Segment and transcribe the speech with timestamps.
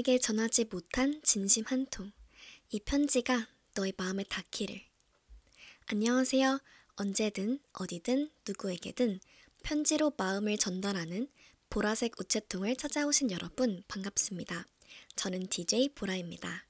[0.00, 2.10] 너에게 전하지 못한 진심 한 통.
[2.70, 4.80] 이 편지가 너의 마음에 닿기를.
[5.86, 6.58] 안녕하세요.
[6.96, 9.20] 언제든 어디든 누구에게든
[9.62, 11.28] 편지로 마음을 전달하는
[11.68, 14.66] 보라색 우체통을 찾아오신 여러분 반갑습니다.
[15.16, 16.66] 저는 DJ 보라입니다.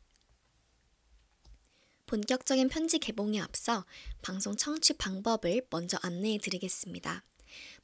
[2.06, 3.84] 본격적인 편지 개봉에 앞서
[4.23, 7.24] 방송 청취 방법을 먼저 안내해 드리겠습니다.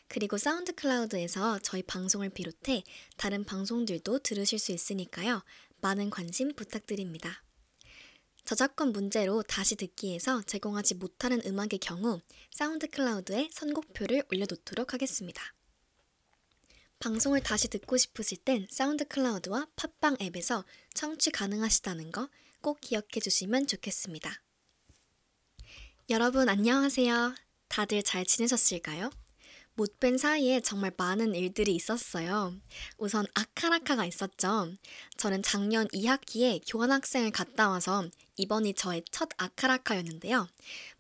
[0.09, 2.83] 그리고 사운드 클라우드에서 저희 방송을 비롯해
[3.17, 5.43] 다른 방송들도 들으실 수 있으니까요.
[5.81, 7.44] 많은 관심 부탁드립니다.
[8.45, 15.43] 저작권 문제로 다시 듣기에서 제공하지 못하는 음악의 경우 사운드 클라우드에 선곡표를 올려놓도록 하겠습니다.
[16.99, 22.29] 방송을 다시 듣고 싶으실 땐 사운드 클라우드와 팟빵 앱에서 청취 가능하시다는 거
[22.65, 24.41] 꼭 기억해 주시면 좋겠습니다.
[26.09, 27.35] 여러분 안녕하세요.
[27.69, 29.11] 다들 잘 지내셨을까요?
[29.77, 32.55] 못 뵌 사이에 정말 많은 일들이 있었어요.
[32.97, 34.73] 우선 아카라카가 있었죠.
[35.17, 38.05] 저는 작년 2학기에 교환학생을 갔다 와서
[38.37, 40.47] 이번이 저의 첫 아카라카였는데요.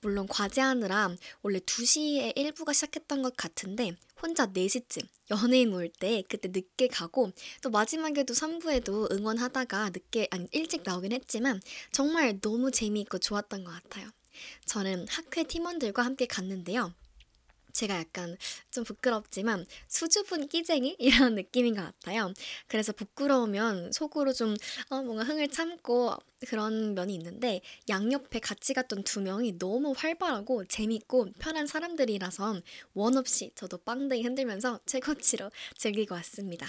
[0.00, 6.88] 물론 과제하느라 원래 2시에 1부가 시작했던 것 같은데 혼자 4시쯤 연예인 올 때 그때 늦게
[6.88, 7.30] 가고
[7.62, 11.60] 또 마지막에도 3부에도 응원하다가 늦게 아니 일찍 나오긴 했지만
[11.92, 14.08] 정말 너무 재미있고 좋았던 것 같아요.
[14.66, 16.92] 저는 학회 팀원들과 함께 갔는데요.
[17.74, 18.36] 제가 약간
[18.70, 22.32] 좀 부끄럽지만 수줍은 끼쟁이 이런 느낌인 것 같아요.
[22.66, 24.56] 그래서 부끄러우면 속으로 좀
[24.88, 26.16] 어, 뭔가 흥을 참고
[26.48, 32.60] 그런 면이 있는데 양옆에 같이 갔던 두 명이 너무 활발하고 재밌고 편한 사람들이라서
[32.94, 36.66] 원 없이 저도 빵댕이 흔들면서 최고치로 즐기고 왔습니다.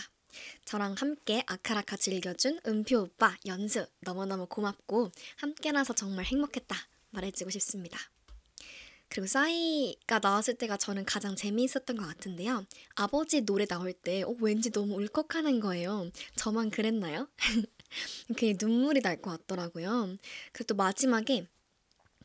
[0.65, 6.75] 저랑 함께 아카라카 즐겨준 은표 오빠 연수 너무너무 고맙고 함께라서 정말 행복했다
[7.11, 7.99] 말해주고 싶습니다.
[9.09, 12.65] 그리고 싸이가 나왔을 때가 저는 가장 재미있었던 것 같은데요.
[12.95, 16.09] 아버지 노래 나올 때 어, 왠지 너무 울컥하는 거예요.
[16.35, 17.27] 저만 그랬나요?
[18.37, 20.17] 괜히 눈물이 날 것 같더라고요.
[20.51, 21.47] 그리고 또 마지막에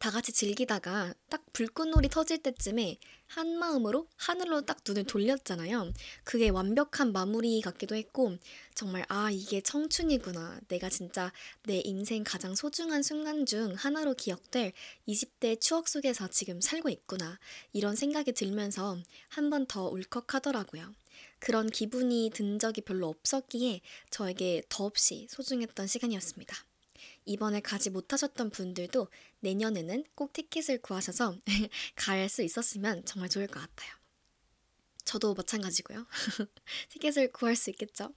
[0.01, 5.93] 다 같이 즐기다가 딱 불꽃놀이 터질 때쯤에 한 마음으로 하늘로 딱 눈을 돌렸잖아요.
[6.25, 8.37] 그게 완벽한 마무리 같기도 했고,
[8.75, 10.61] 정말, 아, 이게 청춘이구나.
[10.69, 11.33] 내가 진짜
[11.65, 14.73] 내 인생 가장 소중한 순간 중 하나로 기억될
[15.07, 17.39] 20대 추억 속에서 지금 살고 있구나.
[17.75, 20.95] 이런 생각이 들면서 한 번 더 울컥하더라고요.
[21.41, 23.81] 그런 기분이 든 적이 별로 없었기에
[24.11, 26.57] 저에게 더없이 소중했던 시간이었습니다.
[27.25, 29.09] 이번에 가지 못하셨던 분들도
[29.41, 31.37] 내년에는 꼭 티켓을 구하셔서
[31.97, 33.91] 갈 수 있었으면 정말 좋을 것 같아요.
[35.05, 36.07] 저도 마찬가지고요.
[36.91, 38.13] 티켓을 구할 수 있겠죠?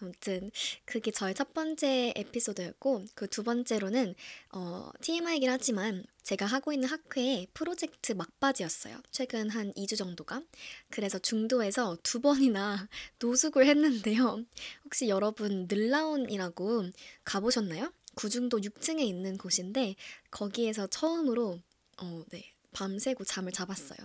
[0.00, 0.50] 아무튼
[0.84, 4.14] 그게 저의 첫 번째 에피소드였고 그 두 번째로는
[4.52, 9.00] 어, TMI이긴 하지만 제가 하고 있는 학회의 프로젝트 막바지였어요.
[9.10, 10.42] 최근 한 2주 정도가.
[10.90, 12.88] 그래서 중도에서 두 번이나
[13.20, 14.44] 노숙을 했는데요.
[14.84, 16.90] 혹시 여러분 늘라온이라고
[17.24, 17.92] 가보셨나요?
[18.14, 19.96] 구중도 6층에 있는 곳인데
[20.30, 21.60] 거기에서 처음으로
[21.98, 23.98] 어, 네, 밤새고 잠을 잡았어요.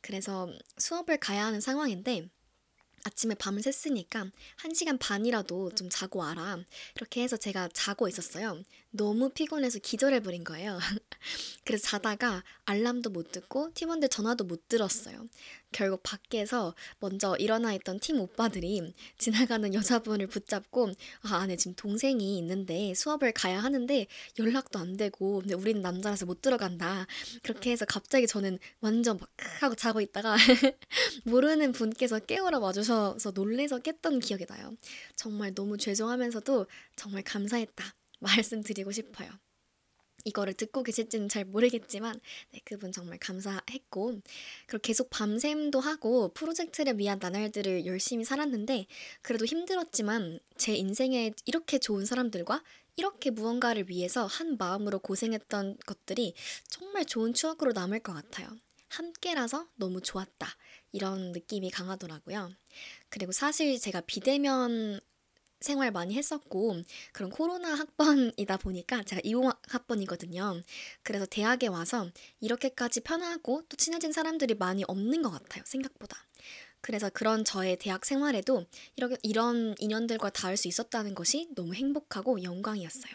[0.00, 2.28] 그래서 수업을 가야 하는 상황인데
[3.04, 6.58] 아침에 밤을 샜으니까 1시간 반이라도 좀 자고 와라.
[6.96, 8.62] 이렇게 해서 제가 자고 있었어요.
[8.90, 10.78] 너무 피곤해서 기절해 버린 거예요.
[11.64, 15.26] 그래서 자다가 알람도 못 듣고 팀원들 전화도 못 들었어요.
[15.72, 20.90] 결국 밖에서 먼저 일어나 있던 팀 오빠들이 지나가는 여자분을 붙잡고
[21.22, 24.06] 아, 안에 지금 동생이 있는데 수업을 가야 하는데
[24.38, 27.06] 연락도 안 되고 근데 우리는 남자라서 못 들어간다.
[27.42, 29.28] 그렇게 해서 갑자기 저는 완전 막
[29.60, 30.36] 하고 자고 있다가
[31.24, 34.74] 모르는 분께서 깨우러 와주셔서 놀래서 깼던 기억이 나요.
[35.16, 36.66] 정말 너무 죄송하면서도
[36.96, 37.84] 정말 감사했다.
[38.20, 39.30] 말씀드리고 싶어요.
[40.24, 42.20] 이거를 듣고 계실지는 잘 모르겠지만
[42.52, 44.20] 네, 그분 정말 감사했고
[44.66, 48.86] 그리고 계속 밤샘도 하고 프로젝트를 위한 나날들을 열심히 살았는데
[49.22, 52.62] 그래도 힘들었지만 제 인생에 이렇게 좋은 사람들과
[52.96, 56.34] 이렇게 무언가를 위해서 한 마음으로 고생했던 것들이
[56.68, 58.48] 정말 좋은 추억으로 남을 것 같아요.
[58.88, 60.48] 함께라서 너무 좋았다.
[60.92, 62.50] 이런 느낌이 강하더라고요.
[63.08, 65.00] 그리고 사실 제가 비대면
[65.60, 70.62] 생활 많이 했었고 그런 코로나 학번이다 보니까 제가 20 학번이거든요.
[71.02, 72.08] 그래서 대학에 와서
[72.40, 75.62] 이렇게까지 편하고 또 친해진 사람들이 많이 없는 것 같아요.
[75.66, 76.16] 생각보다.
[76.80, 78.64] 그래서 그런 저의 대학 생활에도
[78.96, 83.12] 이렇게 이런 인연들과 닿을 수 있었다는 것이 너무 행복하고 영광이었어요.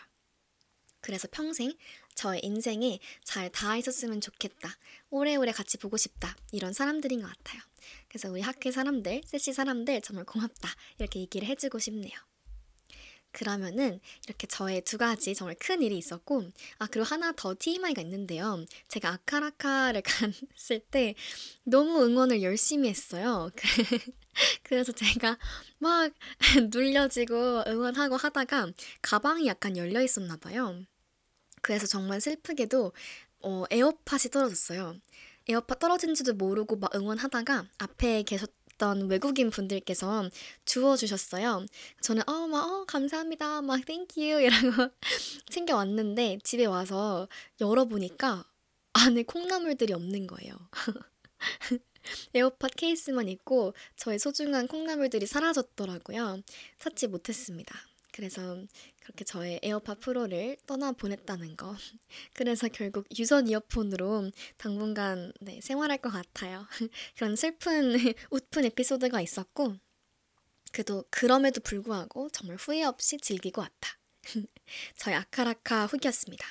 [1.02, 1.74] 그래서 평생
[2.16, 4.76] 저의 인생에 잘 닿아 있었으면 좋겠다.
[5.10, 6.36] 오래오래 같이 보고 싶다.
[6.52, 7.62] 이런 사람들인 것 같아요.
[8.08, 10.70] 그래서 우리 학회 사람들, 세시 사람들 정말 고맙다.
[10.98, 12.14] 이렇게 얘기를 해주고 싶네요.
[13.36, 16.46] 그러면은 이렇게 저의 두 가지 정말 큰 일이 있었고
[16.80, 18.64] 아 그리고 하나 더 TMI가 있는데요.
[18.88, 20.02] 제가 아카라카를
[20.56, 21.16] 갔을 때
[21.64, 23.52] 너무 응원을 열심히 했어요.
[24.64, 25.38] 그래서 제가
[25.80, 26.14] 막
[26.72, 28.72] 눌려지고 응원하고 하다가
[29.02, 30.82] 가방이 약간 열려 있었나 봐요.
[31.62, 32.94] 그래서 정말 슬프게도
[33.42, 34.96] 어, 에어팟이 떨어졌어요.
[35.50, 38.56] 에어팟 떨어진지도 모르고 막 응원하다가 앞에 계셨던
[39.08, 40.30] 외국인 분들께서
[40.66, 41.66] 주워주셨어요.
[42.02, 43.62] 저는 어, 막, 어, 감사합니다.
[43.62, 44.22] 막, thank you.
[44.22, 44.92] 이라고
[45.50, 47.28] 챙겨왔는데 집에 와서
[47.62, 48.44] 열어보니까
[48.94, 50.56] 안에 콩나물들이 없는 거예요.
[52.34, 56.42] 에어팟 케이스만 있고 저의 소중한 콩나물들이 사라졌더라고요.
[56.78, 57.76] 찾지 못했습니다.
[58.12, 58.58] 그래서
[59.06, 61.76] 그렇게 저의 에어팟 프로를 떠나 보냈다는 거.
[62.34, 66.66] 그래서 결국 유선 이어폰으로 당분간 네, 생활할 것 같아요.
[67.16, 67.94] 그런 슬픈
[68.32, 69.76] 웃픈 에피소드가 있었고,
[70.72, 74.00] 그래도 그럼에도 불구하고 정말 후회 없이 즐기고 왔다.
[74.98, 76.48] 저의 아카라카 후기였습니다.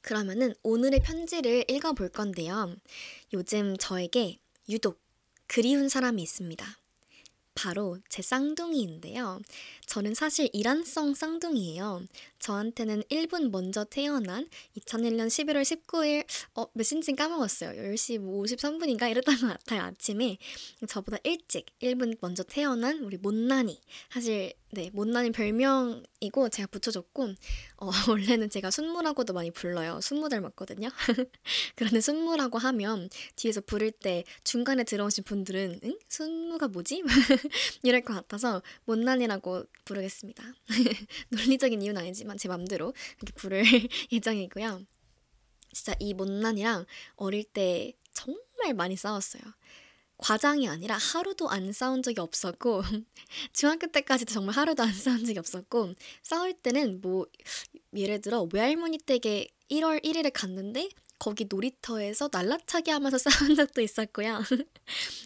[0.00, 2.74] 그러면은 오늘의 편지를 읽어볼 건데요.
[3.32, 5.00] 요즘 저에게 유독
[5.46, 6.81] 그리운 사람이 있습니다.
[7.54, 9.40] 바로 제 쌍둥이인데요.
[9.86, 12.02] 저는 사실 이란성 쌍둥이에요.
[12.42, 17.70] 저한테는 1분 먼저 태어난 2001년 11월 19일, 어, 몇 시인지 까먹었어요.
[17.70, 20.38] 10시 뭐 53분인가 이랬던 것 같아요, 아침에.
[20.88, 23.80] 저보다 일찍 1분 먼저 태어난 우리 못난이.
[24.10, 27.34] 사실, 네, 못난이 별명이고 제가 붙여줬고,
[27.76, 30.00] 어, 원래는 제가 순무라고도 많이 불러요.
[30.00, 30.88] 순무 닮았거든요.
[31.76, 35.98] 그런데 순무라고 하면 뒤에서 부를 때 중간에 들어오신 분들은, 응?
[36.08, 37.04] 순무가 뭐지?
[37.84, 40.42] 이럴 것 같아서 못난이라고 부르겠습니다.
[41.28, 43.62] 논리적인 이유는 아니지만 제 맘대로 이렇게 부를
[44.12, 44.82] 예정이고요.
[45.72, 46.84] 진짜 이 못난이랑
[47.16, 49.42] 어릴 때 정말 많이 싸웠어요.
[50.18, 52.82] 과장이 아니라 하루도 안 싸운 적이 없었고
[53.52, 57.26] 중학교 때까지도 정말 하루도 안 싸운 적이 없었고 싸울 때는 뭐
[57.94, 64.42] 예를 들어 외할머니 댁에 1월 1일에 갔는데 거기 놀이터에서 날라차기 하면서 싸운 적도 있었고요.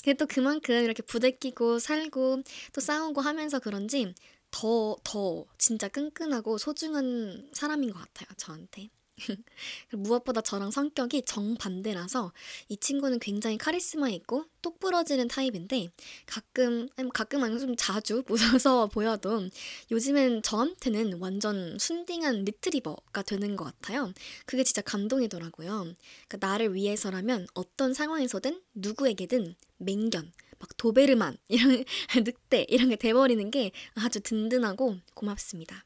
[0.04, 2.42] 근데 또 그만큼 이렇게 부대끼고 살고
[2.72, 4.14] 또 싸우고 하면서 그런지
[4.56, 8.88] 더, 더 진짜 끈끈하고 소중한 사람인 것 같아요, 저한테.
[9.92, 12.32] 무엇보다 저랑 성격이 정반대라서
[12.68, 15.88] 이 친구는 굉장히 카리스마 있고 똑부러지는 타입인데
[16.26, 19.48] 가끔 가끔 아니고 좀 자주 무서워 보여도
[19.90, 24.12] 요즘엔 저한테는 완전 순딩한 리트리버가 되는 것 같아요.
[24.44, 25.94] 그게 진짜 감동이더라고요.
[26.28, 31.84] 그러니까 나를 위해서라면 어떤 상황에서든 누구에게든 맹견 막 도베르만 이런
[32.16, 35.85] 늑대 이런 게 돼버리는 게 아주 든든하고 고맙습니다.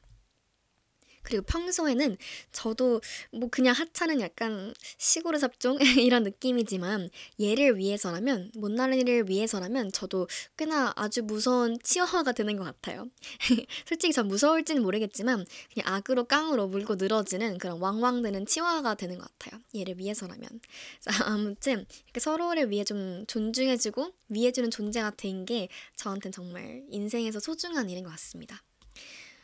[1.23, 2.17] 그리고 평소에는
[2.53, 3.01] 저도
[3.33, 11.23] 뭐 그냥 하찮은 약간 시골의 잡종 이런 느낌이지만 얘를 위해서라면 못나른이를 위해서라면 저도 꽤나 아주
[11.23, 13.09] 무서운 치어화가 되는 것 같아요.
[13.87, 15.45] 솔직히 전 무서울지는 모르겠지만
[15.75, 19.61] 그냥 악으로 깡으로 물고 늘어지는 그런 왕왕되는 치어화가 되는 것 같아요.
[19.75, 20.49] 얘를 위해서라면.
[21.01, 27.89] 자, 아무튼 이렇게 서로를 위해 좀 존중해주고 위해주는 존재가 된 게 저한테는 정말 인생에서 소중한
[27.91, 28.63] 일인 것 같습니다.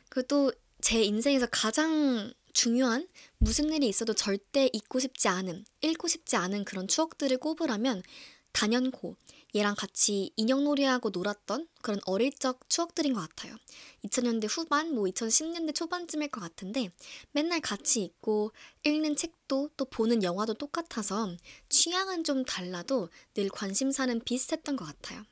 [0.09, 0.53] 그리고 또
[0.87, 6.87] 제 인생에서 가장 중요한 무슨 일이 있어도 절대 잊고 싶지 않은, 잃고 싶지 않은 그런
[6.87, 8.05] 추억들을 꼽으라면
[8.53, 9.17] 단연코
[9.57, 13.57] 얘랑 같이 인형놀이하고 놀았던 그런 어릴 적 추억들인 것 같아요.
[14.05, 16.91] 2000년대 후반, 뭐 2010년대 초반쯤일 것 같은데
[17.33, 18.53] 맨날 같이 있고
[18.85, 21.35] 읽는 책도 또 보는 영화도 똑같아서
[21.69, 25.25] 취향은 좀 달라도 늘 관심사는 비슷했던 것 같아요.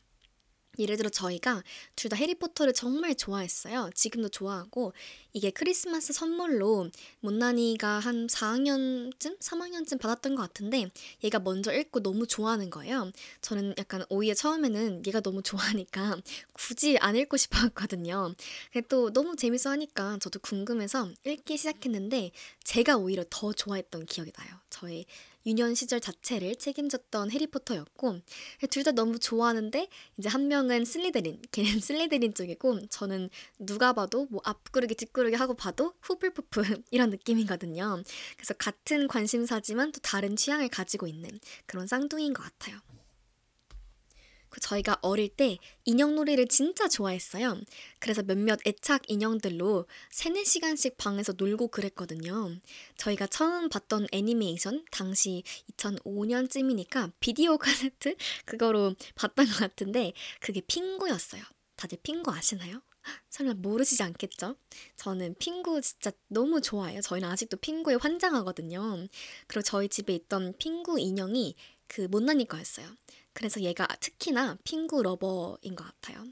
[0.78, 1.62] 예를 들어 저희가
[1.96, 3.90] 둘 다 해리포터를 정말 좋아했어요.
[3.94, 4.92] 지금도 좋아하고
[5.32, 6.90] 이게 크리스마스 선물로
[7.20, 10.90] 못난이가 한 4학년쯤, 3학년쯤 받았던 것 같은데
[11.24, 13.10] 얘가 먼저 읽고 너무 좋아하는 거예요.
[13.40, 16.18] 저는 약간 오히려 처음에는 얘가 너무 좋아하니까
[16.52, 18.34] 굳이 안 읽고 싶었거든요.
[18.72, 22.30] 근데 또 너무 재밌어 하니까 저도 궁금해서 읽기 시작했는데
[22.62, 24.50] 제가 오히려 더 좋아했던 기억이 나요.
[24.70, 25.06] 저의
[25.46, 28.20] 유년 시절 자체를 책임졌던 해리포터였고
[28.70, 34.40] 둘 다 너무 좋아하는데 이제 한 명은 슬리데린, 걔는 슬리데린 쪽이고 저는 누가 봐도 뭐
[34.44, 38.02] 앞구르기 뒷구르기 하고 봐도 후플푸프 이런 느낌이거든요.
[38.36, 41.30] 그래서 같은 관심사지만 또 다른 취향을 가지고 있는
[41.66, 42.78] 그런 쌍둥이인 것 같아요.
[44.54, 47.60] 그 저희가 어릴 때 인형놀이를 진짜 좋아했어요.
[47.98, 52.54] 그래서 몇몇 애착 인형들로 3, 4시간씩 방에서 놀고 그랬거든요.
[52.96, 55.42] 저희가 처음 봤던 애니메이션 당시
[55.72, 61.42] 2005년쯤이니까 비디오 카세트 그거로 봤던 것 같은데 그게 핑구였어요.
[61.74, 62.80] 다들 핑구 아시나요?
[63.30, 64.54] 설마 모르시지 않겠죠?
[64.94, 67.00] 저는 핑구 진짜 너무 좋아해요.
[67.00, 69.08] 저희는 아직도 핑구에 환장하거든요.
[69.48, 71.56] 그리고 저희 집에 있던 핑구 인형이
[71.88, 72.86] 그 못난이 거였어요.
[73.34, 76.24] 그래서 얘가 특히나 핑구 lover인 것 같아요.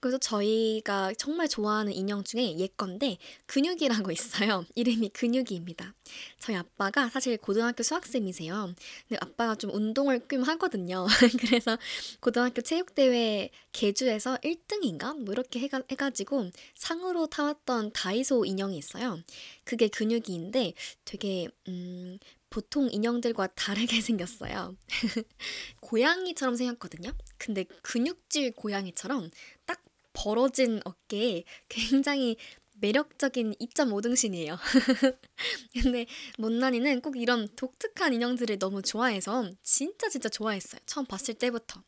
[0.00, 4.64] 그래서 저희가 정말 좋아하는 인형 중에 얘 건데 근육이라고 있어요.
[4.74, 5.94] 이름이 근육이입니다.
[6.38, 8.74] 저희 아빠가 사실 고등학교 수학쌤이세요.
[9.08, 11.06] 근데 아빠가 좀 운동을 꽤 하거든요.
[11.40, 11.78] 그래서
[12.20, 15.16] 고등학교 체육대회 계주에서 1등인가?
[15.18, 19.20] 뭐 이렇게 해가, 해가지고 상으로 타왔던 다이소 인형이 있어요.
[19.64, 20.72] 그게 근육이인데
[21.04, 22.18] 되게 음,
[22.50, 24.76] 보통 인형들과 다르게 생겼어요.
[25.80, 27.12] 고양이처럼 생겼거든요.
[27.38, 29.30] 근데 근육질 고양이처럼
[29.66, 32.36] 딱 벌어진 어깨에 굉장히
[32.80, 34.58] 매력적인 2.5등신이에요.
[35.82, 36.06] 근데
[36.38, 40.80] 못난이는 꼭 이런 독특한 인형들을 너무 좋아해서 진짜 진짜 좋아했어요.
[40.86, 41.82] 처음 봤을 때부터.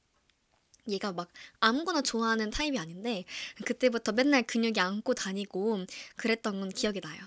[0.89, 1.29] 얘가 막
[1.61, 3.25] 아무거나 좋아하는 타입이 아닌데
[3.65, 7.21] 그때부터 맨날 근육이 안고 다니고 그랬던 건 기억이 나요.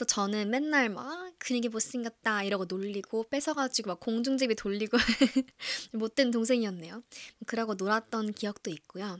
[0.00, 4.96] 또 저는 맨날 막 근육이 못생겼다 이러고 놀리고 뺏어가지고 막 공중제비 돌리고
[5.92, 7.02] 못된 동생이었네요.
[7.44, 9.18] 그러고 놀았던 기억도 있고요.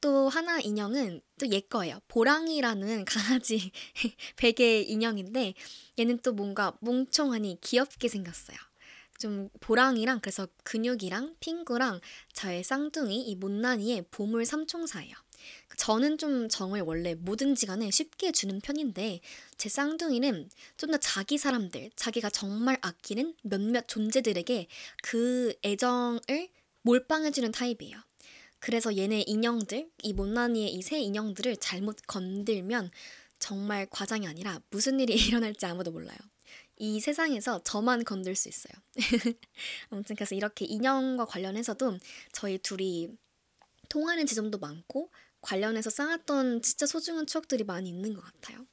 [0.00, 2.00] 또 하나 인형은 또 얘 거예요.
[2.08, 3.04] 보랑이라는
[3.44, 3.72] 강아지
[4.36, 5.52] 베개 인형인데
[5.98, 8.56] 얘는 또 뭔가 몽청하니 귀엽게 생겼어요.
[9.18, 12.00] 좀 보랑이랑 그래서 근육이랑 핑구랑
[12.32, 15.14] 저의 쌍둥이 이 못난이의 보물 삼총사예요.
[15.76, 19.20] 저는 좀 정을 원래 뭐든지 간에 쉽게 주는 편인데
[19.56, 24.66] 제 쌍둥이는 좀 더 자기 사람들, 자기가 정말 아끼는 몇몇 존재들에게
[25.02, 26.48] 그 애정을
[26.82, 27.96] 몰빵해주는 타입이에요.
[28.58, 32.90] 그래서 얘네 인형들, 이 못난이의 이새 인형들을 잘못 건들면
[33.38, 36.18] 정말 과장이 아니라 무슨 일이 일어날지 아무도 몰라요.
[36.76, 38.72] 이 세상에서 저만 건들 수 있어요.
[39.90, 41.98] 아무튼 그래서 이렇게 인형과 관련해서도
[42.32, 43.08] 저희 둘이
[43.88, 45.10] 통하는 지점도 많고
[45.42, 48.66] 관련해서 쌓았던 진짜 소중한 추억들이 많이 있는 것 같아요.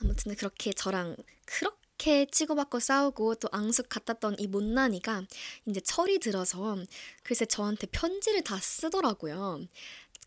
[0.00, 5.24] 아무튼 그렇게 저랑 그렇게 치고받고 싸우고 또 앙숙 같았던 이 못난이가
[5.66, 6.76] 이제 철이 들어서
[7.24, 9.66] 글쎄 저한테 편지를 다 쓰더라고요.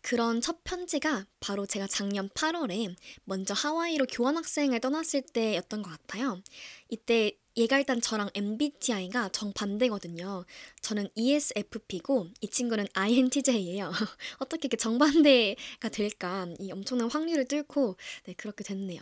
[0.02, 6.42] 그런 첫 편지가 바로 제가 작년 8월에 먼저 하와이로 교환학생을 떠났을 때였던 것 같아요.
[6.88, 10.44] 이때 얘가 일단 저랑 MBTI가 정반대거든요.
[10.80, 13.90] 저는 ESFP고 이 친구는 INTJ예요.
[14.38, 16.46] 어떻게 이렇게 정반대가 될까?
[16.58, 19.00] 이 엄청난 확률을 뚫고 네, 그렇게 됐네요.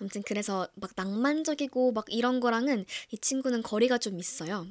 [0.00, 4.66] 아무튼 그래서 막 낭만적이고 막 이런 거랑은 이 친구는 거리가 좀 있어요.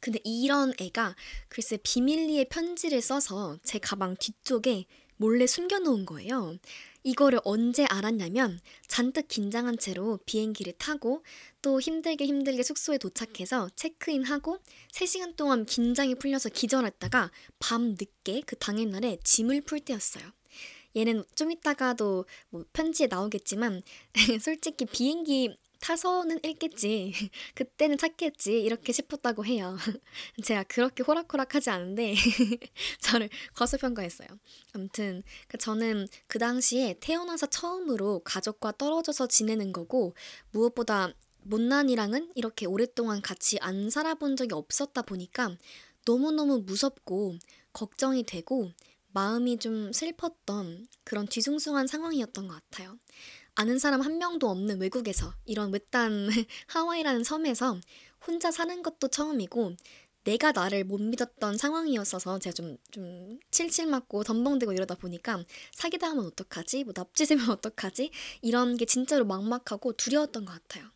[0.00, 1.16] 근데 이런 애가
[1.48, 4.86] 글쎄 비밀리에 편지를 써서 제 가방 뒤쪽에
[5.18, 6.56] 몰래 숨겨놓은 거예요.
[7.02, 11.22] 이거를 언제 알았냐면 잔뜩 긴장한 채로 비행기를 타고
[11.62, 14.58] 또 힘들게 힘들게 숙소에 도착해서 체크인하고
[14.92, 20.24] 3시간 동안 긴장이 풀려서 기절했다가 밤 늦게 그 당일날에 짐을 풀 때였어요.
[20.96, 23.82] 얘는 좀 이따가도 뭐 편지에 나오겠지만
[24.40, 27.12] 솔직히 비행기 타서는 읽겠지.
[27.54, 28.60] 그때는 찾겠지.
[28.60, 29.76] 이렇게 싶었다고 해요.
[30.44, 32.14] 제가 그렇게 호락호락하지 않은데
[33.00, 34.28] 저를 거수평가했어요.
[34.72, 40.14] 아무튼 그 저는 그 당시에 태어나서 처음으로 가족과 떨어져서 지내는 거고
[40.50, 45.56] 무엇보다 못난이랑은 이렇게 오랫동안 같이 안 살아본 적이 없었다 보니까
[46.04, 47.36] 너무너무 무섭고
[47.72, 48.70] 걱정이 되고
[49.12, 52.98] 마음이 좀 슬펐던 그런 뒤숭숭한 상황이었던 것 같아요.
[53.58, 56.28] 아는 사람 한 명도 없는 외국에서 이런 외딴
[56.68, 57.80] 하와이라는 섬에서
[58.24, 59.74] 혼자 사는 것도 처음이고
[60.22, 66.84] 내가 나를 못 믿었던 상황이었어서 제가 좀, 좀 칠칠 맞고 덤벙대고 이러다 보니까 사기당하면 어떡하지?
[66.84, 68.12] 뭐 납치되면 어떡하지?
[68.42, 70.92] 이런 게 진짜로 막막하고 두려웠던 것 같아요.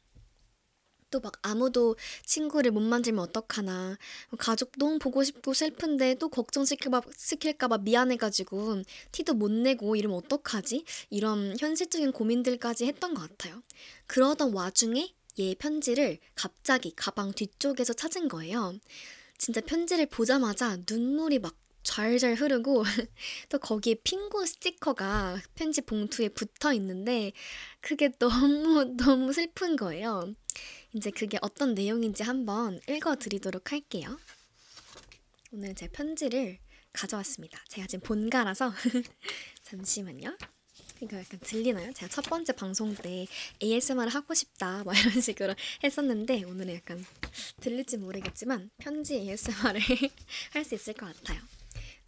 [1.12, 3.96] 또 막 아무도 친구를 못 만지면 어떡하나.
[4.38, 10.84] 가족 너무 보고 싶고 슬픈데 또 걱정시킬까 시킬까봐 미안해가지고 티도 못 내고 이러면 어떡하지?
[11.10, 13.62] 이런 현실적인 고민들까지 했던 것 같아요.
[14.08, 18.74] 그러던 와중에 얘 편지를 갑자기 가방 뒤쪽에서 찾은 거예요.
[19.38, 22.84] 진짜 편지를 보자마자 눈물이 막 잘잘 흐르고
[23.48, 27.32] 또 거기에 핑구 스티커가 편지 봉투에 붙어 있는데
[27.80, 30.34] 그게 너무 너무 슬픈 거예요.
[30.94, 34.18] 이제 그게 어떤 내용인지 한번 읽어 드리도록 할게요.
[35.52, 36.58] 오늘 제 편지를
[36.92, 37.62] 가져왔습니다.
[37.68, 38.72] 제가 지금 본가라서
[39.64, 40.36] 잠시만요.
[41.00, 41.92] 이거 약간 들리나요?
[41.94, 43.26] 제가 첫 번째 방송 때
[43.62, 47.04] ASMR 하고 싶다 막 이런 식으로 했었는데 오늘은 약간
[47.60, 49.80] 들릴지 모르겠지만 편지 ASMR을
[50.52, 51.40] 할 수 있을 것 같아요.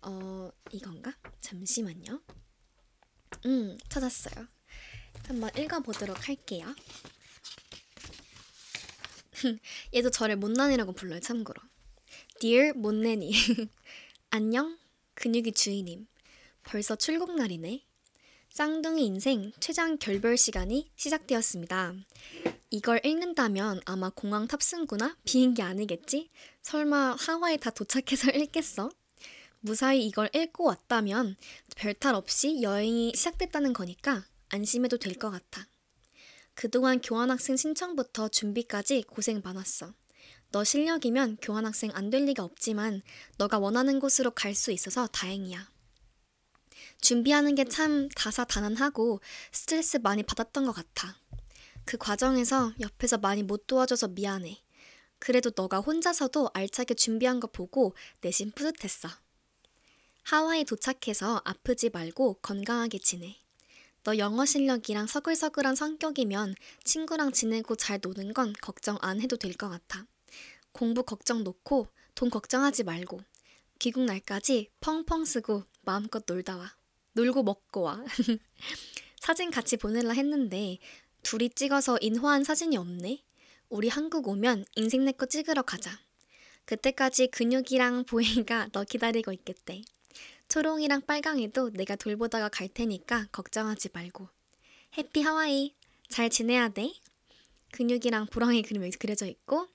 [0.02, 1.12] 어 이건가?
[1.40, 2.20] 잠시만요.
[3.46, 4.46] 음 찾았어요.
[5.26, 6.74] 한번 읽어보도록 할게요.
[9.94, 11.60] 얘도 저를 못난이라고 불러요, 참고로.
[12.40, 13.32] Dear 못난이.
[14.30, 14.78] 안녕,
[15.14, 16.06] 근육이 주인님.
[16.62, 17.84] 벌써 출국 날이네.
[18.50, 21.94] 쌍둥이 인생 최장 결별 시간이 시작되었습니다.
[22.70, 26.28] 이걸 읽는다면 아마 공항 탑승구나 비행기 아니겠지?
[26.62, 28.90] 설마 하와이 다 도착해서 읽겠어?
[29.60, 31.36] 무사히 이걸 읽고 왔다면
[31.76, 35.66] 별탈 없이 여행이 시작됐다는 거니까 안심해도 될 것 같아.
[36.54, 39.94] 그동안 교환학생 신청부터 준비까지 고생 많았어.
[40.52, 43.02] 너 실력이면 교환학생 안 될 리가 없지만
[43.38, 45.68] 너가 원하는 곳으로 갈 수 있어서 다행이야.
[47.00, 49.20] 준비하는 게 참 다사다난하고
[49.52, 51.16] 스트레스 많이 받았던 것 같아.
[51.84, 54.62] 그 과정에서 옆에서 많이 못 도와줘서 미안해.
[55.18, 59.08] 그래도 너가 혼자서도 알차게 준비한 거 보고 내심 뿌듯했어.
[60.22, 63.36] 하와이 도착해서 아프지 말고 건강하게 지내.
[64.04, 69.68] 너 영어 실력이랑 서글서글한 성격이면 친구랑 지내고 잘 노는 건 걱정 안 해도 될 것
[69.70, 70.06] 같아.
[70.72, 73.20] 공부 걱정 놓고 돈 걱정하지 말고
[73.78, 76.74] 귀국 날까지 펑펑 쓰고 마음껏 놀다 와.
[77.14, 78.04] 놀고 먹고 와.
[79.20, 80.78] 사진 같이 보낼라 했는데
[81.22, 83.22] 둘이 찍어서 인화한 사진이 없네.
[83.70, 85.98] 우리 한국 오면 인생 내거 찍으러 가자.
[86.66, 89.80] 그때까지 근육이랑 보이가 너 기다리고 있겠대.
[90.54, 94.28] 초롱이랑 빨강이도 내가 돌보다가 갈 테니까 걱정하지 말고.
[94.96, 95.74] 해피 하와이.
[96.08, 96.92] 잘 지내야 돼.
[97.72, 99.66] 근육이랑 보랑이 그림이 그려져 있고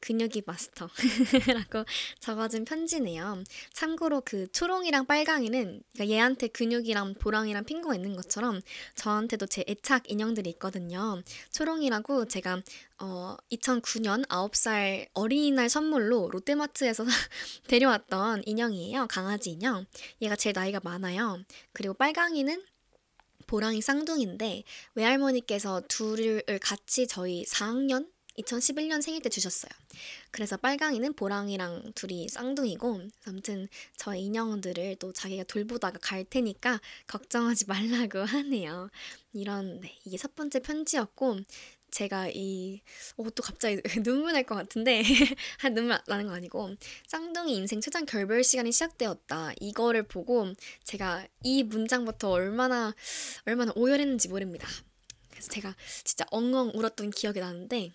[0.00, 0.88] 근육이 마스터
[1.54, 1.84] 라고
[2.20, 3.44] 적어준 편지네요.
[3.72, 8.60] 참고로 그 초롱이랑 빨강이는 그러니까 얘한테 근육이랑 보랑이랑 핑거가 있는 것처럼
[8.94, 11.22] 저한테도 제 애착 인형들이 있거든요.
[11.52, 12.62] 초롱이라고 제가
[12.98, 17.04] 어 2009년 9살 어린이날 선물로 롯데마트에서
[17.68, 19.06] 데려왔던 인형이에요.
[19.08, 19.86] 강아지 인형.
[20.22, 21.38] 얘가 제일 나이가 많아요.
[21.72, 22.62] 그리고 빨강이는
[23.46, 24.62] 보랑이 쌍둥이인데
[24.94, 29.70] 외할머니께서 둘을 같이 저희 4학년 2011년 생일 때 주셨어요.
[30.30, 38.20] 그래서 빨강이는 보랑이랑 둘이 쌍둥이고 아무튼 저 인형들을 또 자기가 돌보다가 갈 테니까 걱정하지 말라고
[38.20, 38.90] 하네요.
[39.32, 41.40] 이런 네, 이게 첫 번째 편지였고
[41.90, 42.80] 제가 이,
[43.16, 45.02] 어, 또 갑자기 눈물 날 것 같은데,
[45.58, 46.76] 한 눈물 나는 거 아니고,
[47.08, 49.54] 쌍둥이 인생 최장 결별 시간이 시작되었다.
[49.60, 50.52] 이거를 보고
[50.84, 52.94] 제가 이 문장부터 얼마나,
[53.44, 54.68] 얼마나 오열했는지 모릅니다.
[55.30, 57.92] 그래서 제가 진짜 엉엉 울었던 기억이 나는데,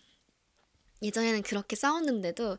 [1.01, 2.57] 예전에는 그렇게 싸웠는데도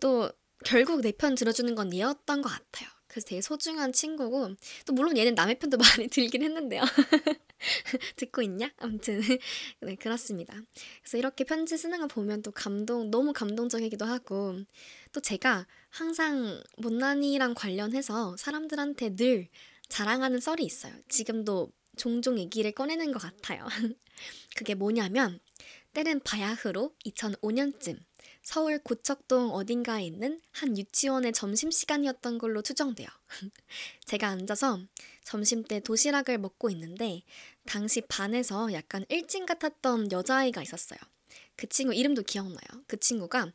[0.00, 0.30] 또
[0.64, 2.88] 결국 내 편 들어주는 건 얘였던 것 같아요.
[3.08, 6.82] 그래서 되게 소중한 친구고 또 물론 얘는 남의 편도 많이 들긴 했는데요.
[8.16, 8.70] 듣고 있냐?
[8.78, 9.20] 아무튼
[9.80, 10.54] 네 그렇습니다.
[11.02, 14.56] 그래서 이렇게 편지 쓰는 거 보면 또 감동 너무 감동적이기도 하고
[15.12, 19.48] 또 제가 항상 못난이랑 관련해서 사람들한테 늘
[19.88, 20.92] 자랑하는 썰이 있어요.
[21.08, 23.66] 지금도 종종 얘기를 꺼내는 것 같아요.
[24.56, 25.40] 그게 뭐냐면
[25.96, 27.98] 때는 바야흐로 2005년쯤
[28.42, 33.08] 서울 고척동 어딘가에 있는 한 유치원의 점심시간이었던 걸로 추정돼요.
[34.04, 34.78] 제가 앉아서
[35.24, 37.22] 점심 때 도시락을 먹고 있는데
[37.64, 40.98] 당시 반에서 약간 일진 같았던 여자아이가 있었어요.
[41.56, 42.84] 그 친구 이름도 기억나요.
[42.86, 43.50] 그 친구가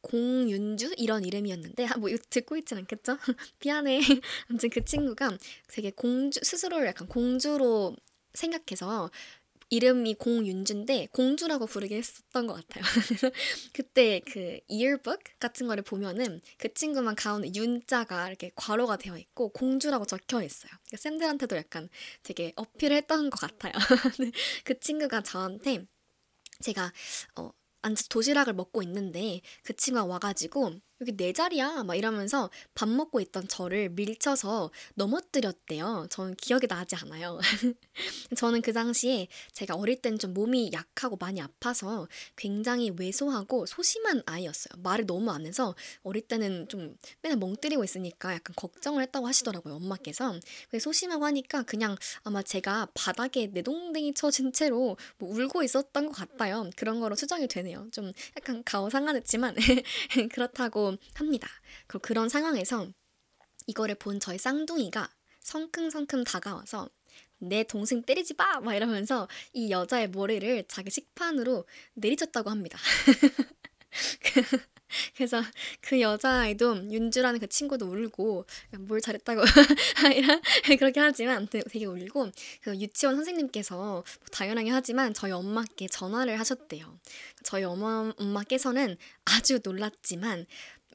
[0.00, 3.18] 공윤주 이런 이름이었는데 뭐 이거 듣고 있진 않겠죠?
[3.64, 3.98] 미안해.
[4.48, 7.96] 아무튼 그 친구가 되게 공주 스스로를 약간 공주로
[8.34, 9.10] 생각해서
[9.70, 12.84] 이름이 공윤주인데 공주라고 부르긴 했었던 것 같아요.
[13.72, 20.06] 그때 그 이어북 같은 거를 보면은 그 친구만 가운데 윤자가 이렇게 괄호가 되어 있고 공주라고
[20.06, 20.70] 적혀 있어요.
[20.86, 21.88] 그러니까 쌤들한테도 약간
[22.24, 23.72] 되게 어필을 했던 것 같아요.
[24.64, 25.86] 그 친구가 저한테
[26.60, 26.92] 제가
[27.36, 27.52] 어
[27.82, 33.48] 앉아서 도시락을 먹고 있는데 그 친구가 와가지고 여기 내 자리야 막 이러면서 밥 먹고 있던
[33.48, 36.08] 저를 밀쳐서 넘어뜨렸대요.
[36.10, 37.38] 저는 기억이 나지 않아요.
[38.36, 44.82] 저는 그 당시에 제가 어릴 땐 좀 몸이 약하고 많이 아파서 굉장히 왜소하고 소심한 아이였어요.
[44.82, 49.76] 말을 너무 안 해서 어릴 때는 좀 맨날 멍 때리고 있으니까 약간 걱정을 했다고 하시더라고요.
[49.76, 50.38] 엄마께서.
[50.78, 56.68] 소심하고 하니까 그냥 아마 제가 바닥에 내동댕이 쳐진 채로 뭐 울고 있었던 것 같아요.
[56.76, 57.86] 그런 거로 추정이 되네요.
[57.90, 59.54] 좀 약간 가오상하했지만
[60.32, 61.48] 그렇다고 합니다.
[61.86, 62.88] 그리고 그런 상황에서
[63.66, 66.88] 이거를 본 저희 쌍둥이가 성큼성큼 다가와서
[67.38, 68.60] 내 동생 때리지 마!
[68.60, 72.78] 막 이러면서 이 여자의 머리를 자기 식판으로 내리쳤다고 합니다.
[75.14, 75.42] 그래서
[75.80, 78.44] 그 여자아이도 윤주라는 그 친구도 울고
[78.80, 79.42] 뭘 잘했다고
[80.78, 82.30] 그렇게 하지만 되게 울고
[82.62, 86.98] 그 유치원 선생님께서 뭐 당연하게 하지만 저희 엄마께 전화를 하셨대요.
[87.44, 90.46] 저희 엄마, 엄마께서는 아주 놀랐지만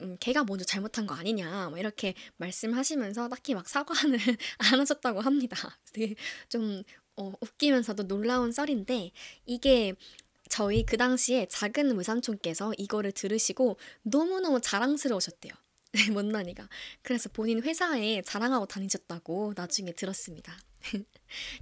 [0.01, 4.17] 음, 걔가 먼저 잘못한 거 아니냐 뭐 이렇게 말씀하시면서 딱히 막 사과는
[4.59, 5.55] 안 하셨다고 합니다.
[5.93, 6.15] 되게
[6.49, 6.83] 좀
[7.17, 9.11] 어, 웃기면서도 놀라운 썰인데
[9.45, 9.93] 이게
[10.49, 15.53] 저희 그 당시에 작은 외삼촌께서 이거를 들으시고 너무너무 자랑스러우셨대요.
[16.13, 16.67] 못난이가.
[17.01, 20.57] 그래서 본인 회사에 자랑하고 다니셨다고 나중에 들었습니다.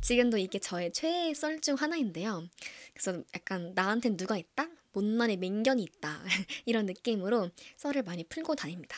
[0.02, 2.48] 지금도 이게 저의 최애 썰 중 하나인데요.
[2.94, 4.68] 그래서 약간 나한텐 누가 있다?
[4.94, 6.24] 못난이 맹견이 있다.
[6.66, 8.98] 이런 느낌으로 썰을 많이 풀고 다닙니다.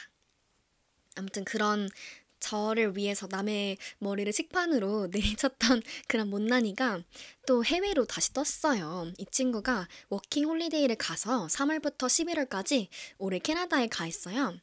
[1.15, 1.89] 아무튼 그런
[2.39, 7.01] 저를 위해서 남의 머리를 식판으로 내리쳤던 그런 못난이가
[7.47, 9.11] 또 해외로 다시 떴어요.
[9.17, 14.55] 이 친구가 워킹 홀리데이를 가서 3월부터 11월까지 올해 캐나다에 가 있어요.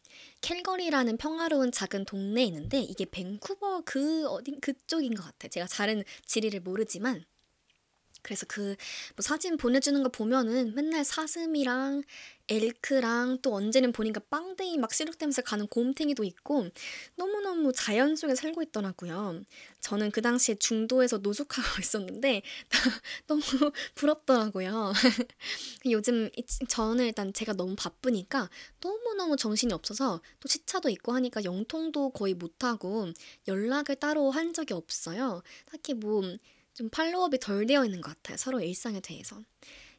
[0.43, 5.49] 캘거리라는 평화로운 작은 동네에 있는데 이게 밴쿠버 그 어딘 그쪽인 것 같아.
[5.49, 7.25] 제가 잘은 지리를 모르지만
[8.23, 8.77] 그래서 그
[9.17, 12.03] 뭐 사진 보내주는 거 보면은 맨날 사슴이랑
[12.49, 16.67] 엘크랑 또 언제는 보니까 빵댕이 막 시룩되면서 가는 곰탱이도 있고
[17.17, 19.43] 너무너무 자연 속에 살고 있더라고요.
[19.81, 22.43] 저는 그 당시에 중도에서 노숙하고 있었는데
[23.27, 23.41] 너무
[23.95, 24.93] 부럽더라고요.
[25.91, 28.49] 요즘 이- 저는 일단 제가 너무 바쁘니까
[28.81, 33.09] 너무너무 정신이 없어서 또 시차도 있고 하니까 영통도 거의 못하고
[33.49, 35.43] 연락을 따로 한 적이 없어요.
[35.71, 36.23] 딱히 뭐
[36.75, 38.37] 좀 팔로업이 덜 되어 있는 것 같아요.
[38.37, 39.43] 서로 일상에 대해서.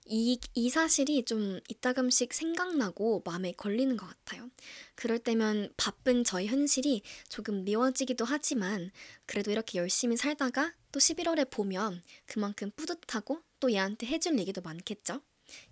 [0.05, 4.49] 이, 이 사실이 좀 이따금씩 생각나고 마음에 걸리는 것 같아요.
[4.95, 8.91] 그럴 때면 바쁜 저의 현실이 조금 미워지기도 하지만
[9.25, 15.21] 그래도 이렇게 열심히 살다가 또 11월에 보면 그만큼 뿌듯하고 또 얘한테 해줄 얘기도 많겠죠?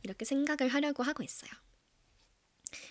[0.03, 1.51] 이렇게 생각을 하려고 하고 있어요.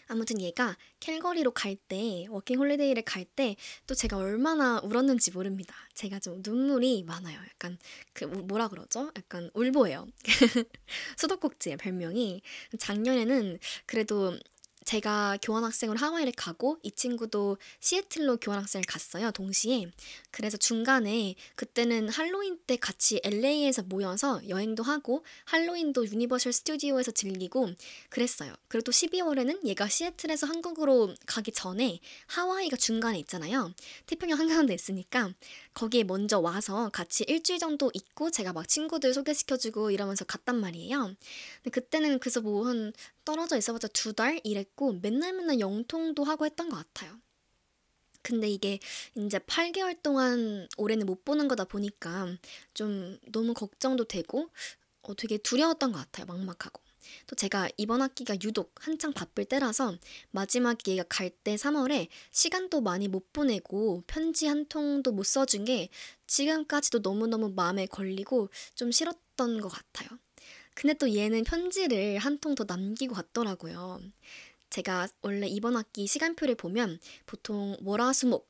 [0.09, 5.75] 아무튼 얘가 캘거리로 갈 때, 워킹 홀리데이를 갈 때 또 제가 얼마나 울었는지 모릅니다.
[5.95, 7.39] 제가 좀 눈물이 많아요.
[7.39, 7.79] 약간
[8.13, 9.11] 그 우- 뭐라 그러죠?
[9.17, 10.07] 약간 울보예요.
[11.17, 12.43] 수도꼭지의 별명이.
[12.79, 14.37] 작년에는 그래도
[14.85, 19.31] 제가 교환학생으로 하와이를 가고 이 친구도 시애틀로 교환학생을 갔어요.
[19.31, 19.91] 동시에.
[20.31, 27.71] 그래서 중간에 그때는 할로윈 때 같이 LA에서 모여서 여행도 하고 할로윈도 유니버셜 스튜디오에서 즐기고
[28.09, 28.55] 그랬어요.
[28.69, 33.73] 그리고 또 12월에는 얘가 시애틀에서 한국으로 가기 전에 하와이가 중간에 있잖아요.
[34.07, 35.33] 태평양 한가운데 있으니까
[35.75, 41.15] 거기에 먼저 와서 같이 일주일 정도 있고 제가 막 친구들 소개시켜주고 이러면서 갔단 말이에요.
[41.63, 42.93] 근데 그때는 그래서 뭐 한
[43.31, 47.17] 떨어져 있어봤자 두달 일했고 맨날 맨날 영통도 하고 했던 것 같아요.
[48.23, 48.81] 근데 이게
[49.15, 52.27] 이제 8개월 동안 올해는 못 보는 거다 보니까
[52.75, 54.51] 좀 너무 걱정도 되고
[55.03, 56.27] 어, 되게 두려웠던 것 같아요.
[56.27, 56.83] 막막하고.
[57.29, 59.97] 또 제가 이번 학기가 유독 한창 바쁠 때라서
[60.33, 65.89] 마지막 얘가 갈 때 3월에 시간도 많이 못 보내고 편지 한 통도 못 써준 게
[66.27, 70.19] 지금까지도 너무너무 마음에 걸리고 좀 싫었던 것 같아요.
[70.75, 74.01] 근데 또 얘는 편지를 한 통 더 남기고 갔더라고요.
[74.71, 78.50] 제가 원래 이번 학기 시간표를 보면 보통 월화수목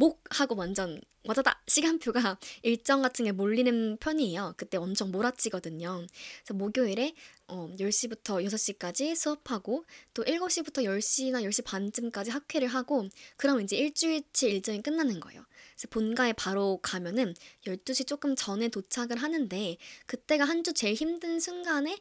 [0.00, 4.54] 목 하고 완전 와다다 시간표가 일정 같은 게 몰리는 편이에요.
[4.56, 6.06] 그때 엄청 몰아치거든요.
[6.44, 7.14] 그래서 목요일에
[7.48, 9.84] 어, 10시부터 6시까지 수업하고
[10.14, 15.44] 또 7시부터 10시나 10시 반쯤까지 학회를 하고 그럼 이제 일주일치 일정이 끝나는 거예요.
[15.74, 17.34] 그래서 본가에 바로 가면은
[17.66, 21.98] 12시 조금 전에 도착을 하는데 그때가 한 주 제일 힘든 순간에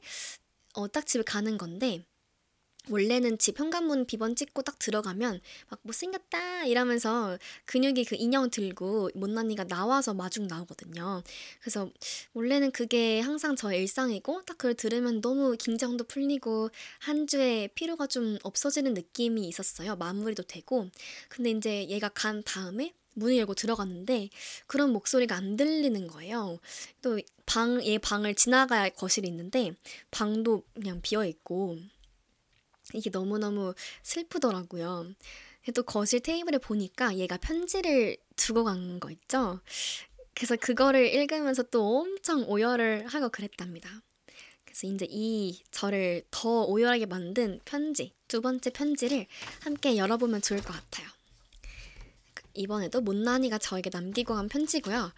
[0.74, 2.06] 어, 딱 집에 가는 건데
[2.90, 9.66] 원래는 집 현관문 비번 찍고 딱 들어가면 막 못생겼다 이러면서 근육이 그 인형 들고 못난이가
[9.66, 11.24] 나와서 마중 나오거든요.
[11.60, 11.90] 그래서
[12.34, 16.70] 원래는 그게 항상 저의 일상이고 딱 그걸 들으면 너무 긴장도 풀리고
[17.00, 19.96] 한 주의 피로가 좀 없어지는 느낌이 있었어요.
[19.96, 20.90] 마무리도 되고.
[21.30, 24.30] 근데 이제 얘가 간 다음에 문을 열고 들어갔는데
[24.68, 26.60] 그런 목소리가 안 들리는 거예요.
[27.02, 29.74] 또 방, 얘 방을 지나가야 할 거실이 있는데
[30.12, 31.78] 방도 그냥 비어 있고
[32.94, 33.74] 이게 너무너무
[34.04, 35.14] 슬프더라고요.
[35.76, 39.60] 또 거실 테이블에 보니까 얘가 편지를 두고 간 거 있죠?
[40.34, 43.90] 그래서 그거를 읽으면서 또 엄청 오열을 하고 그랬답니다.
[44.64, 49.26] 그래서 이제 이 저를 더 오열하게 만든 편지, 두 번째 편지를
[49.62, 51.08] 함께 열어보면 좋을 것 같아요.
[52.54, 55.12] 이번에도 못난이가 저에게 남기고 간 편지고요.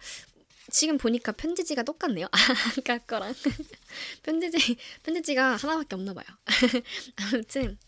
[0.70, 2.26] 지금 보니까 편지지가 똑같네요.
[2.78, 3.34] 아까 거랑
[4.22, 6.24] 편지지 편지지가 하나밖에 없나 봐요.
[7.16, 7.78] 아무튼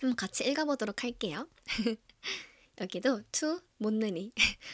[0.00, 1.48] 한번 같이 읽어보도록 할게요.
[2.80, 4.32] 여기도 to 몬내니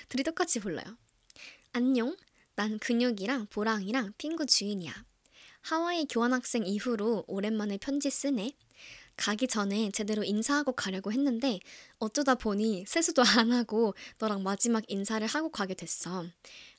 [0.09, 0.97] 둘이 똑같이 불러요.
[1.73, 2.17] 안녕.
[2.57, 4.93] 난 근육이랑 보랑이랑 핑구 주인이야.
[5.63, 8.53] 하와이 교환학생 이후로 오랜만에 편지 쓰네.
[9.17, 11.61] 가기 전에 제대로 인사하고 가려고 했는데
[11.99, 16.25] 어쩌다 보니 세수도 안 하고 너랑 마지막 인사를 하고 가게 됐어.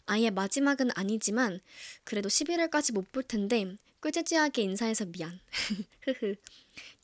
[0.05, 1.59] 아예 마지막은 아니지만
[2.03, 5.39] 그래도 11월까지 못 볼 텐데 꾀지지하게 인사해서 미안.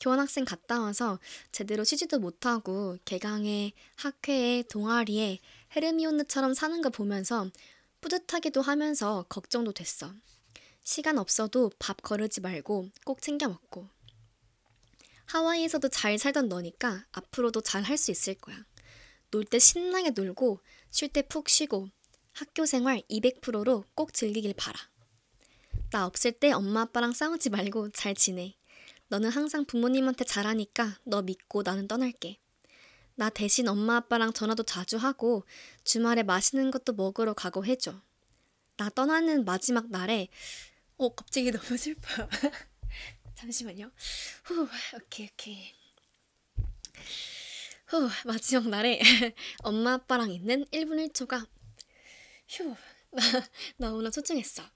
[0.00, 1.18] 교환학생 갔다 와서
[1.52, 5.38] 제대로 쉬지도 못하고 개강에 학회에 동아리에
[5.76, 7.50] 헤르미온느처럼 사는 거 보면서
[8.00, 10.12] 뿌듯하기도 하면서 걱정도 됐어.
[10.84, 13.88] 시간 없어도 밥 거르지 말고 꼭 챙겨 먹고.
[15.26, 18.56] 하와이에서도 잘 살던 너니까 앞으로도 잘 할 수 있을 거야.
[19.30, 21.88] 놀 때 신나게 놀고 쉴 때 푹 쉬고
[22.38, 24.78] 학교 생활 200%로 꼭 즐기길 바라.
[25.90, 28.54] 나 없을 때 엄마 아빠랑 싸우지 말고 잘 지내.
[29.08, 32.38] 너는 항상 부모님한테 잘하니까 너 믿고 나는 떠날게.
[33.16, 35.44] 나 대신 엄마 아빠랑 전화도 자주 하고
[35.82, 38.00] 주말에 맛있는 것도 먹으러 가고 해줘.
[38.76, 40.28] 나 떠나는 마지막 날에
[40.96, 42.28] 어 갑자기 너무 슬퍼요.
[43.34, 43.90] 잠시만요.
[44.44, 45.74] 후 오케이 오케이.
[47.86, 49.00] 후 마지막 날에
[49.64, 51.48] 엄마 아빠랑 있는 1분 1초가
[52.48, 52.74] 휴
[53.10, 53.20] 나,
[53.78, 54.62] 나 오늘 소중했어.
[54.62, 54.70] 아,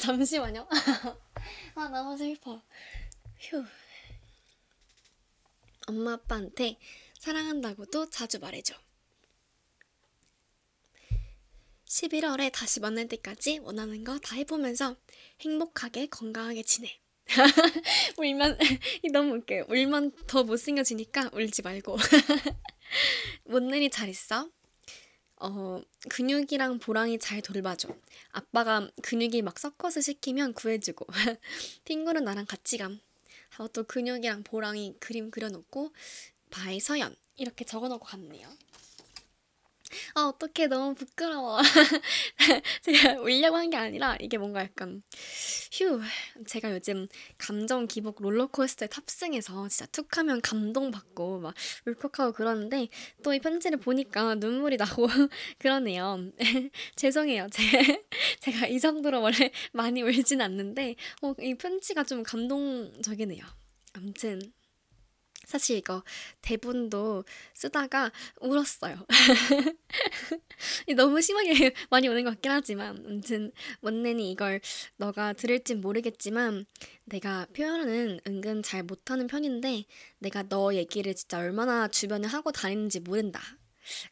[0.00, 0.68] 잠시만요.
[1.74, 2.62] 아 너무 슬퍼.
[3.38, 3.64] 휴.
[5.86, 6.78] 엄마 아빠한테
[7.18, 8.74] 사랑한다고도 자주 말해줘.
[11.86, 14.96] 11월에 다시 만날 때까지 원하는 거 다 해보면서
[15.40, 17.00] 행복하게 건강하게 지내.
[18.18, 18.58] 울면
[19.12, 19.64] 너무 웃겨요.
[19.68, 21.96] 울면 더 못생겨지니까 울지 말고.
[23.44, 24.48] 몬내니 잘 있어?
[25.40, 27.88] 어, 근육이랑 보랑이 잘 돌봐줘.
[28.30, 31.06] 아빠가 근육이 막 서커스 시키면 구해주고.
[31.84, 33.00] 핑구는 나랑 같이 감.
[33.50, 35.92] 하고 또 근육이랑 보랑이 그림 그려놓고
[36.50, 38.48] by 서연 이렇게 적어놓고 갔네요.
[40.14, 41.58] 아 어떡해 너무 부끄러워.
[42.82, 45.02] 제가 울려고 한 게 아니라 이게 뭔가 약간
[45.72, 46.00] 휴
[46.46, 47.06] 제가 요즘
[47.38, 51.54] 감정 기복 롤러코스터에 탑승해서 진짜 툭 하면 감동받고 막
[51.86, 52.88] 울컥하고 그러는데
[53.22, 55.06] 또 이 편지를 보니까 눈물이 나고
[55.58, 56.18] 그러네요.
[56.96, 57.46] 죄송해요.
[57.52, 57.62] 제,
[58.40, 63.44] 제가 이 정도로 원래 많이 울진 않는데 어, 이 편지가 좀 감동적이네요.
[63.92, 64.40] 아무튼
[65.50, 66.04] 사실 이거
[66.42, 69.04] 대본도 쓰다가 울었어요.
[70.96, 74.60] 너무 심하게 많이 우는 것 같긴 하지만 아무튼 원래는 이걸
[74.96, 76.66] 너가 들을진 모르겠지만
[77.06, 79.86] 내가 표현은 은근 잘 못하는 편인데
[80.20, 83.40] 내가 너 얘기를 진짜 얼마나 주변에 하고 다니는지 모른다.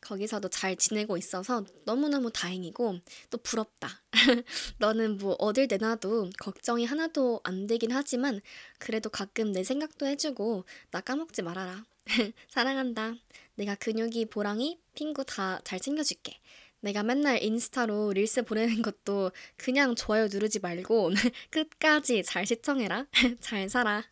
[0.01, 2.99] 거기서도 잘 지내고 있어서 너무너무 다행이고
[3.31, 4.03] 또 부럽다.
[4.79, 8.41] 너는 뭐 어딜 내놔도 걱정이 하나도 안 되긴 하지만
[8.79, 11.85] 그래도 가끔 내 생각도 해주고 나 까먹지 말아라.
[12.49, 13.15] 사랑한다.
[13.57, 16.39] 내가 근육이 보랑이 핑구 다 잘 챙겨줄게.
[16.81, 21.11] 내가 맨날 인스타로 릴스 보내는 것도 그냥 좋아요 누르지 말고
[21.51, 23.07] 끝까지 잘 시청해라.
[23.41, 24.05] 잘 살아.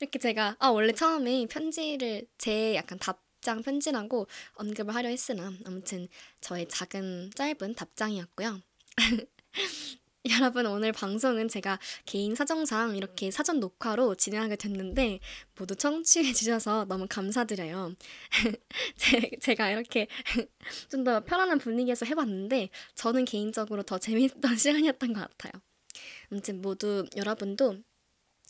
[0.00, 6.08] 이렇게 제가 아 원래 처음에 편지를 제 약간 답 장 편지라고 언급을 하려 했으나 아무튼
[6.40, 8.60] 저의 작은 짧은 답장이었고요.
[10.30, 15.20] 여러분 오늘 방송은 제가 개인 사정상 이렇게 사전 녹화로 진행하게 됐는데
[15.56, 17.94] 모두 청취해 주셔서 너무 감사드려요.
[18.96, 20.08] 제, 제가 이렇게
[20.90, 25.52] 좀 더 편안한 분위기에서 해봤는데 저는 개인적으로 더 재밌던 시간이었던 것 같아요.
[26.30, 27.78] 아무튼 모두 여러분도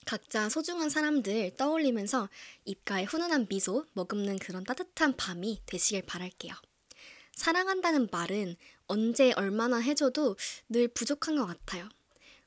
[0.09, 2.31] 각자 소중한 사람들 떠올리면서
[2.64, 6.55] 입가에 훈훈한 미소 머금는 그런 따뜻한 밤이 되시길 바랄게요.
[7.35, 10.35] 사랑한다는 말은 언제 얼마나 해줘도
[10.71, 11.90] 늘 부족한 것 같아요.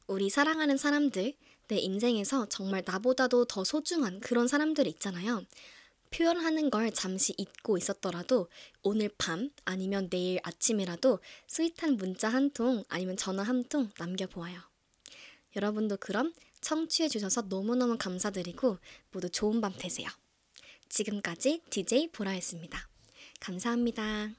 [0.08, 1.36] 우리 사랑하는 사람들,
[1.68, 5.46] 내 인생에서 정말 나보다도 더 소중한 그런 사람들이 있잖아요.
[6.10, 8.48] 표현하는 걸 잠시 잊고 있었더라도
[8.82, 14.60] 오늘 밤 아니면 내일 아침이라도 스윗한 문자 한 통 아니면 전화 한 통 남겨보아요.
[15.56, 18.78] 여러분도 그럼 청취해 주셔서 너무너무 감사드리고
[19.12, 20.08] 모두 좋은 밤 되세요.
[20.90, 22.88] 지금까지 DJ 보라였습니다.
[23.40, 24.30] 감사합니다.